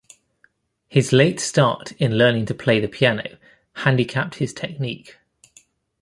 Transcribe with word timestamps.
His 0.89 1.13
late 1.13 1.39
start 1.39 1.91
in 1.99 2.17
learning 2.17 2.47
to 2.47 2.55
play 2.55 2.79
the 2.79 2.87
piano 2.87 3.37
handicapped 3.75 4.33
his 4.37 4.51
technique. 4.51 5.17